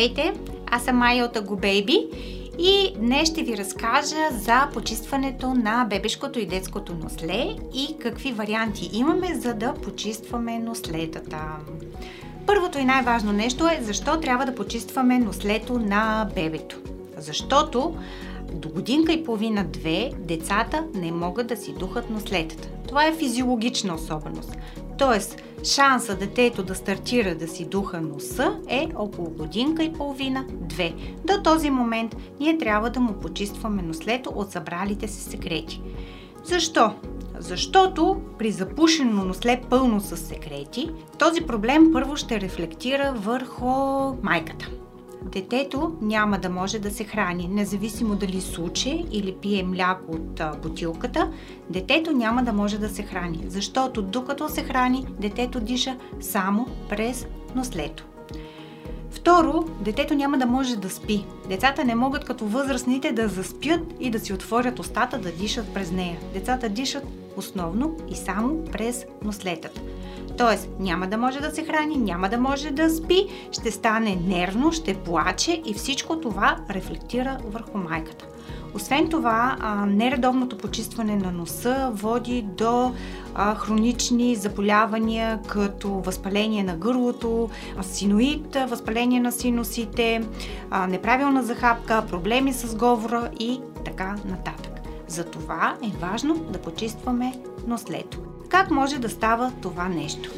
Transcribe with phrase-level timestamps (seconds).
[0.00, 2.06] Здравейте, аз съм Майя от Агобейби
[2.58, 8.90] и днес ще ви разкажа за почистването на бебешкото и детското носле и какви варианти
[8.92, 11.38] имаме, за да почистваме нослетата.
[12.46, 16.76] Първото и най-важно нещо е защо трябва да почистваме нослето на бебето.
[17.16, 17.96] Защото
[18.54, 22.68] до годинка и половина-две децата не могат да си духат нослетата.
[22.88, 24.56] Това е физиологична особеност.
[24.98, 30.94] Тоест, шанса детето да стартира да си духа носа е около годинка и половина-две.
[31.24, 35.82] До този момент ние трябва да му почистваме нослето от събралите се секрети.
[36.44, 36.92] Защо?
[37.38, 43.66] Защото при запушено носле пълно с секрети, този проблем първо ще рефлектира върху
[44.22, 44.70] майката
[45.24, 47.48] детето няма да може да се храни.
[47.48, 51.30] Независимо дали суче или пие мляко от бутилката,
[51.70, 53.44] детето няма да може да се храни.
[53.48, 58.06] Защото докато се храни, детето диша само през нослето.
[59.10, 61.24] Второ, детето няма да може да спи.
[61.48, 65.92] Децата не могат като възрастните да заспят и да си отворят устата да дишат през
[65.92, 66.18] нея.
[66.34, 67.04] Децата дишат
[67.36, 69.80] основно и само през нослетата.
[70.40, 74.72] Тоест, няма да може да се храни, няма да може да спи, ще стане нервно,
[74.72, 78.26] ще плаче и всичко това рефлектира върху майката.
[78.74, 82.94] Освен това, нередовното почистване на носа води до
[83.56, 87.50] хронични заболявания, като възпаление на гърлото,
[87.82, 90.22] синоид, възпаление на синусите,
[90.88, 94.72] неправилна захапка, проблеми с говора и така нататък.
[95.08, 97.34] Затова е важно да почистваме
[97.66, 98.18] нослето.
[98.50, 100.30] Как може да става това нещо?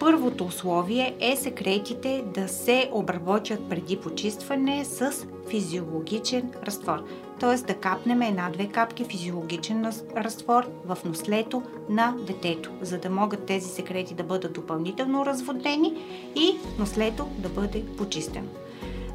[0.00, 7.04] Първото условие е секретите да се обработят преди почистване с физиологичен разтвор.
[7.40, 7.56] Т.е.
[7.56, 14.14] да капнем една-две капки физиологичен разтвор в нослето на детето, за да могат тези секрети
[14.14, 15.94] да бъдат допълнително разводнени
[16.36, 18.48] и нослето да бъде почистено.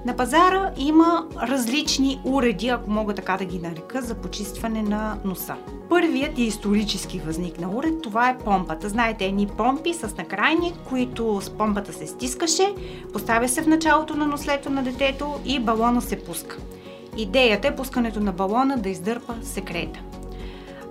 [0.06, 5.56] На пазара има различни уреди, ако мога така да ги нарека, за почистване на носа.
[5.90, 8.90] Първият и исторически възникна уред, това е помпата.
[8.90, 12.74] Знаете, едни помпи с накрайни, които с помпата се стискаше,
[13.14, 16.58] поставя се в началото на нослето на детето и балона се пуска.
[17.18, 20.00] Идеята е пускането на балона да издърпа секрета.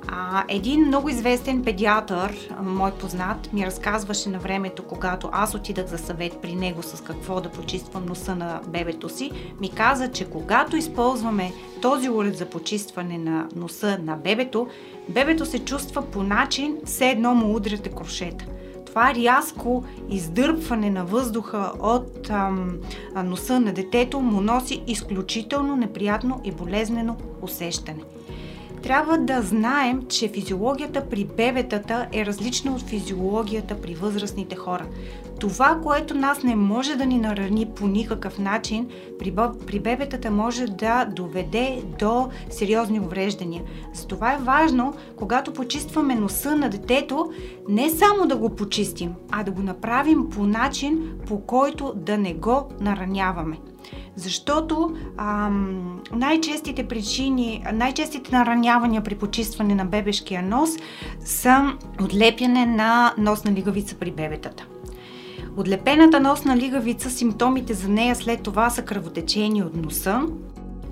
[0.08, 5.98] А, един много известен педиатър, мой познат, ми разказваше на времето, когато аз отидах за
[5.98, 9.30] съвет при него с какво да почиствам носа на бебето си,
[9.60, 11.52] ми каза, че когато използваме
[11.82, 14.66] този уред за почистване на носа на бебето,
[15.08, 18.44] бебето се чувства по начин, все едно му удряте крошета
[18.92, 22.78] това рязко издърпване на въздуха от ам,
[23.24, 28.02] носа на детето му носи изключително неприятно и болезнено усещане
[28.82, 34.86] трябва да знаем, че физиологията при бебетата е различна от физиологията при възрастните хора.
[35.42, 38.88] Това, което нас не може да ни нарани по никакъв начин,
[39.18, 39.34] при,
[39.66, 43.62] при бебетата може да доведе до сериозни увреждания.
[43.94, 47.30] Затова е важно, когато почистваме носа на детето,
[47.68, 52.34] не само да го почистим, а да го направим по начин, по който да не
[52.34, 53.56] го нараняваме.
[54.16, 60.70] Защото ам, най-честите причини, най-честите наранявания при почистване на бебешкия нос
[61.20, 64.66] са отлепяне на носна лигавица при бебетата.
[65.56, 70.22] Отлепената носна лигавица, симптомите за нея след това са кръвотечение от носа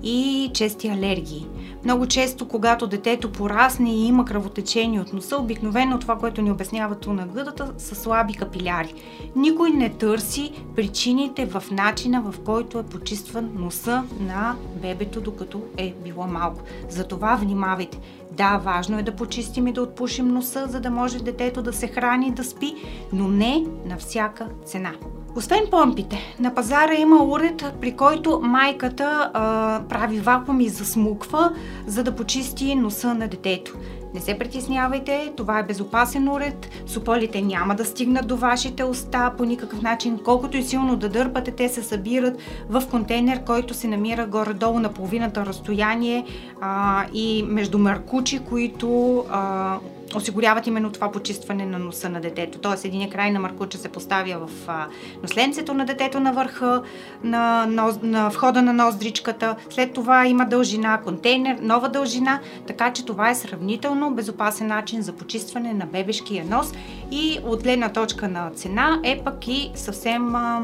[0.03, 1.47] и чести алергии.
[1.83, 6.95] Много често, когато детето порасне и има кръвотечение от носа, обикновено това, което ни обяснява
[7.07, 8.93] на гъдата, са слаби капиляри.
[9.35, 15.93] Никой не търси причините в начина, в който е почистван носа на бебето, докато е
[16.03, 16.61] било малко.
[16.89, 17.99] Затова внимавайте.
[18.31, 21.87] Да, важно е да почистим и да отпушим носа, за да може детето да се
[21.87, 22.75] храни и да спи,
[23.13, 24.93] но не на всяка цена.
[25.35, 31.53] Освен помпите, на пазара има уред, при който майката а, прави вакуум и засмуква,
[31.87, 33.73] за да почисти носа на детето.
[34.13, 39.45] Не се притеснявайте, това е безопасен уред, сополите няма да стигнат до вашите уста по
[39.45, 40.19] никакъв начин.
[40.25, 42.37] Колкото и силно да дърпате, те се събират
[42.69, 46.25] в контейнер, който се намира горе-долу на половината разстояние
[46.61, 49.77] а, и между маркучи, които а,
[50.15, 52.59] осигуряват именно това почистване на носа на детето.
[52.59, 54.87] Тоест, един край на маркуча се поставя в а,
[55.21, 56.81] носленцето на детето на върха,
[57.23, 59.55] на, на, на входа на ноздричката.
[59.69, 65.13] След това има дължина контейнер, нова дължина, така че това е сравнително безопасен начин за
[65.13, 66.73] почистване на бебешкия нос
[67.11, 70.61] и от гледна точка на цена е пък и съвсем а,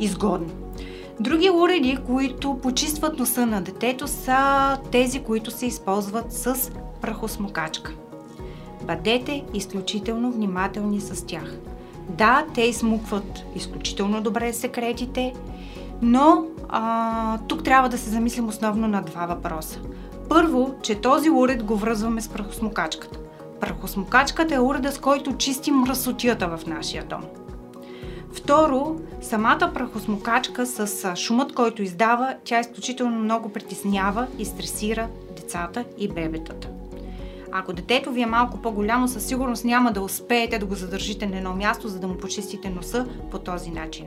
[0.00, 0.50] изгодно.
[1.20, 6.70] Други уреди, които почистват носа на детето, са тези, които се използват с
[7.00, 7.92] прахосмокачка.
[8.86, 11.58] Бъдете изключително внимателни с тях.
[12.08, 15.32] Да, те измукват изключително добре секретите,
[16.02, 19.80] Но а, тук трябва да се замислим основно на два въпроса.
[20.28, 23.18] Първо, че този уред го връзваме с прахосмокачката.
[23.60, 27.22] Прахосмокачката е уреда, с който чистим мръсотията в нашия дом.
[28.32, 36.08] Второ, самата прахосмокачка с шумът, който издава, тя изключително много притеснява и стресира децата и
[36.08, 36.73] бебетата.
[37.56, 41.36] Ако детето ви е малко по-голямо, със сигурност няма да успеете да го задържите на
[41.36, 44.06] едно място, за да му почистите носа по този начин.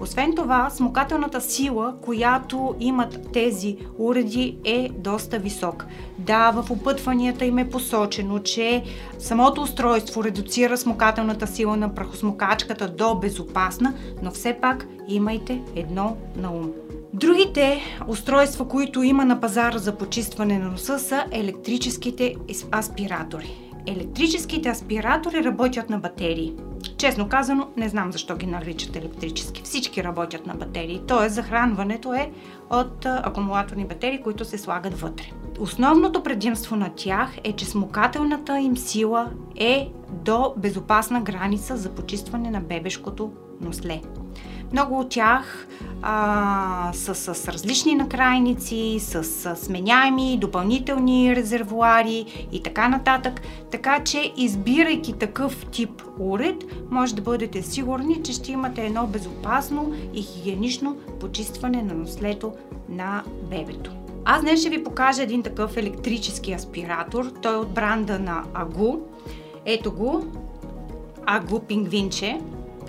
[0.00, 5.86] Освен това, смукателната сила, която имат тези уреди е доста висок.
[6.18, 8.82] Да, в опътванията им е посочено, че
[9.18, 16.52] самото устройство редуцира смукателната сила на прахосмокачката до безопасна, но все пак имайте едно на
[16.52, 16.72] ум.
[17.20, 22.36] Другите устройства, които има на пазара за почистване на носа са електрическите
[22.78, 23.50] аспиратори.
[23.86, 26.54] Електрическите аспиратори работят на батерии.
[26.96, 29.62] Честно казано, не знам защо ги наричат електрически.
[29.64, 31.00] Всички работят на батерии.
[31.08, 32.30] Тоест, захранването е
[32.70, 35.24] от акумулаторни батерии, които се слагат вътре.
[35.58, 42.50] Основното предимство на тях е, че смукателната им сила е до безопасна граница за почистване
[42.50, 44.00] на бебешкото носле.
[44.72, 45.66] Много от тях
[46.02, 53.40] а, са с различни накрайници, с, с сменяеми, допълнителни резервуари и така нататък.
[53.70, 59.92] Така че, избирайки такъв тип уред, може да бъдете сигурни, че ще имате едно безопасно
[60.14, 62.52] и хигиенично почистване на нослето
[62.88, 63.92] на бебето.
[64.24, 67.32] Аз днес ще ви покажа един такъв електрически аспиратор.
[67.42, 68.98] Той е от бранда на Агу.
[69.64, 70.24] Ето го.
[71.26, 72.40] Агу пингвинче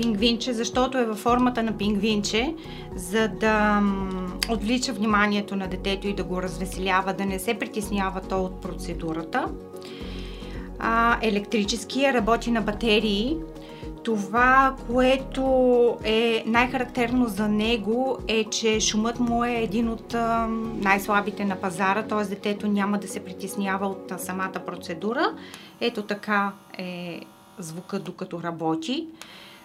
[0.02, 2.56] пингвинче, защото е във формата на пингвинче,
[2.96, 3.82] за да
[4.50, 9.46] отвлича вниманието на детето и да го развеселява, да не се притеснява то от процедурата.
[10.80, 13.38] А, електрическия работи на батерии.
[14.04, 15.44] Това, което
[16.04, 20.14] е най-характерно за него е, че шумът му е един от
[20.76, 22.26] най-слабите на пазара, т.е.
[22.26, 25.34] детето няма да се притеснява от самата процедура.
[25.82, 27.20] Ето така е
[27.60, 29.08] звука докато работи.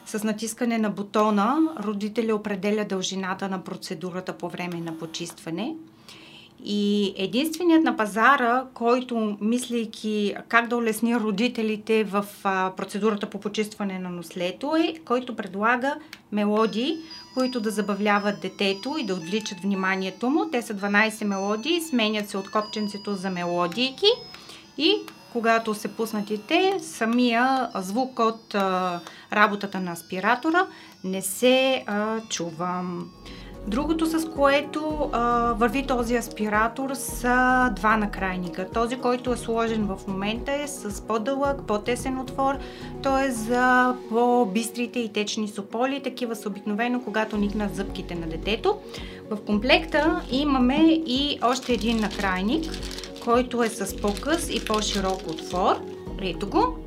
[0.06, 5.74] С натискане на бутона родителя определя дължината на процедурата по време на почистване.
[6.64, 12.26] И единственият на пазара, който, мислейки как да улесни родителите в
[12.76, 15.94] процедурата по почистване на нослето, е който предлага
[16.32, 16.96] мелодии,
[17.34, 20.50] които да забавляват детето и да отвличат вниманието му.
[20.52, 24.10] Те са 12 мелодии, сменят се от копченцето за мелодийки
[24.78, 24.94] и
[25.36, 29.00] когато се пуснати те, самия звук от а,
[29.32, 30.66] работата на аспиратора
[31.04, 32.82] не се а, чува.
[33.66, 38.68] Другото, с което а, върви този аспиратор, са два накрайника.
[38.70, 42.54] Този, който е сложен в момента е с по-дълъг, по-тесен отвор.
[43.02, 46.02] Той е за по-бистрите и течни сополи.
[46.02, 48.78] Такива са обикновено, когато никнат зъбките на детето.
[49.30, 52.64] В комплекта имаме и още един накрайник
[53.26, 55.76] който е с по-къс и по-широк отвор.
[56.22, 56.78] Ето го,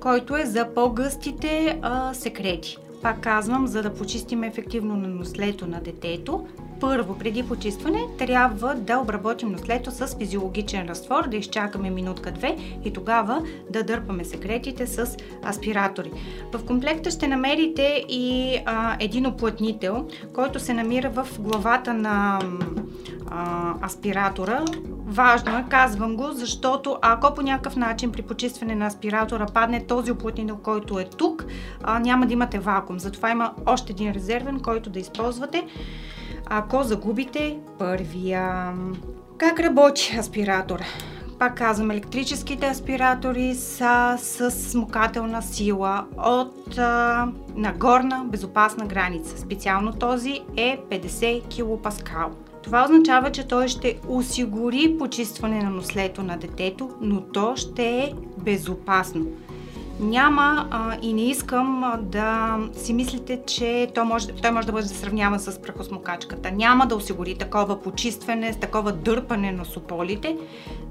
[0.00, 1.80] който е за по-гъстите
[2.12, 2.76] секрети.
[3.02, 6.46] Пак казвам, за да почистим ефективно на нослето на детето,
[6.80, 13.42] първо, преди почистване, трябва да обработим нослето с физиологичен разтвор, да изчакаме минутка-две и тогава
[13.70, 15.16] да дърпаме секретите с
[15.48, 16.10] аспиратори.
[16.52, 22.40] В комплекта ще намерите и а, един оплътнител, който се намира в главата на
[23.30, 24.64] а, аспиратора.
[25.06, 30.12] Важно е, казвам го, защото ако по някакъв начин при почистване на аспиратора падне този
[30.12, 31.44] оплътнител, който е тук,
[31.82, 32.98] а, няма да имате вакуум.
[32.98, 35.66] Затова има още един резервен, който да използвате,
[36.46, 38.72] ако загубите първия.
[39.38, 40.80] Как работи аспиратор?
[41.38, 49.38] Пак казвам, електрическите аспиратори са с смукателна сила от а, нагорна безопасна граница.
[49.38, 52.30] Специално този е 50 килопаскал.
[52.62, 58.12] Това означава, че той ще осигури почистване на нослето на детето, но то ще е
[58.38, 59.26] безопасно.
[60.00, 64.88] Няма а, и не искам да си мислите, че той може, той може да бъде
[64.88, 66.50] сравняван с прахосмокачката.
[66.50, 70.36] Няма да осигури такова почистване, такова дърпане на сополите,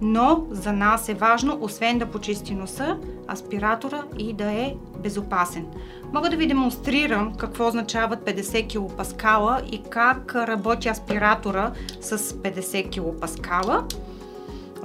[0.01, 2.97] но за нас е важно, освен да почисти носа,
[3.31, 5.65] аспиратора и да е безопасен.
[6.13, 11.71] Мога да ви демонстрирам какво означават 50 килопаскала и как работи аспиратора
[12.01, 13.83] с 50 килопаскала.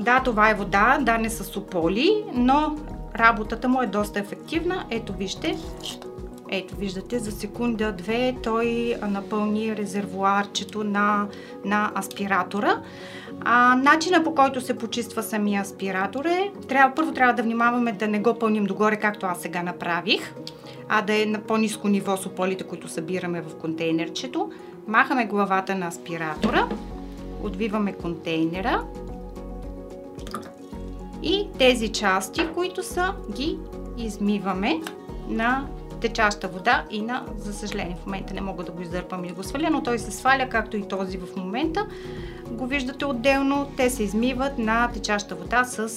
[0.00, 2.76] Да, това е вода, да, не са сополи, но
[3.20, 4.84] работата му е доста ефективна.
[4.90, 5.56] Ето вижте,
[6.50, 11.26] ето виждате, за секунда-две той напълни резервуарчето на,
[11.64, 12.82] на аспиратора.
[13.40, 18.08] А, начина по който се почиства самия аспиратор е, трябва, първо трябва да внимаваме да
[18.08, 20.34] не го пълним догоре, както аз сега направих,
[20.88, 24.50] а да е на по-низко ниво с ополите, които събираме в контейнерчето.
[24.86, 26.68] Махаме главата на аспиратора,
[27.42, 28.84] отвиваме контейнера
[31.22, 33.58] и тези части, които са, ги
[33.96, 34.80] измиваме
[35.28, 35.66] на
[36.00, 39.34] течаща вода и на, за съжаление, в момента не мога да го издърпам и да
[39.34, 41.86] го сваля, но той се сваля, както и този в момента.
[42.50, 45.88] Го виждате отделно, те се измиват на течаща вода с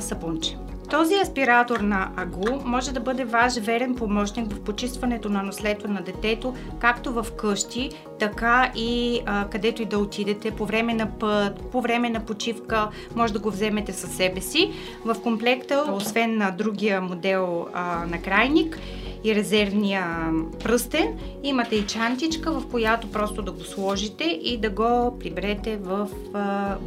[0.00, 0.56] сапунче.
[0.90, 6.02] Този аспиратор на АГУ може да бъде ваш верен помощник в почистването на наследство на
[6.02, 11.70] детето, както в къщи, така и а, където и да отидете, по време на път,
[11.72, 14.70] по време на почивка, може да го вземете със себе си.
[15.04, 18.78] В комплекта, освен на другия модел а, на крайник,
[19.24, 20.30] и резервния
[20.64, 21.18] пръстен.
[21.42, 26.08] Имате и чантичка, в която просто да го сложите и да го приберете в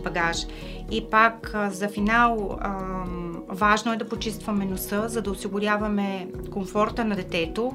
[0.04, 0.38] багаж.
[0.92, 2.58] И пак за финал
[3.48, 7.74] важно е да почистваме носа, за да осигуряваме комфорта на детето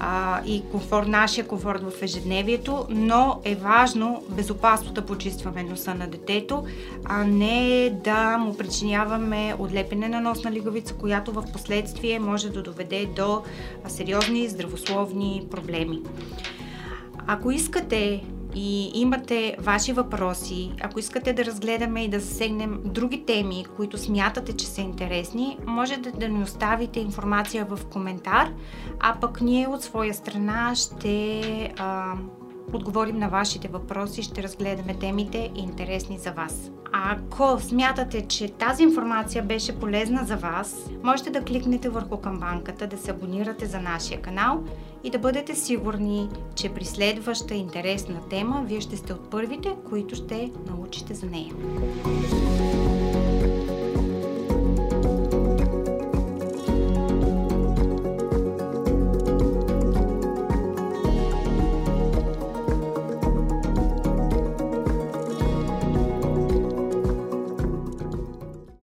[0.00, 6.06] а, и комфорт, нашия комфорт в ежедневието, но е важно безопасно да почистваме носа на
[6.06, 6.64] детето,
[7.04, 13.06] а не да му причиняваме отлепене на носна лигавица, която в последствие може да доведе
[13.16, 13.42] до
[13.88, 16.02] сериозни здравословни проблеми.
[17.26, 18.24] Ако искате
[18.58, 24.52] и имате ваши въпроси, ако искате да разгледаме и да засегнем други теми, които смятате,
[24.52, 28.48] че са интересни, можете да ни оставите информация в коментар,
[29.00, 31.40] а пък ние от своя страна ще
[31.78, 32.14] а,
[32.72, 36.70] отговорим на вашите въпроси, ще разгледаме темите интересни за вас.
[36.92, 42.98] Ако смятате, че тази информация беше полезна за вас, можете да кликнете върху камбанката, да
[42.98, 44.64] се абонирате за нашия канал
[45.04, 50.14] и да бъдете сигурни, че при следваща интересна тема вие ще сте от първите, които
[50.14, 51.52] ще научите за нея.